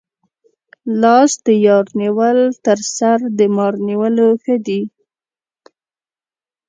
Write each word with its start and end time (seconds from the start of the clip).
لاس 1.01 1.31
د 1.45 1.47
یار 1.65 1.85
نیول 2.01 2.37
تر 2.65 2.79
سر 2.95 3.17
د 3.37 3.39
مار 3.55 3.73
نیولو 3.87 4.27
ښه 4.43 4.55
دي. 4.67 4.81